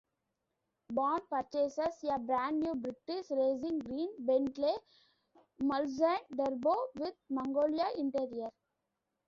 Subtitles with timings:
[0.91, 4.73] Bond purchases a brand new British racing green Bentley
[5.61, 8.49] Mulsanne Turbo with magnolia interior.